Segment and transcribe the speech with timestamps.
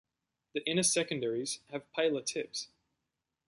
[0.55, 2.69] The inner-secondaries have paler tips.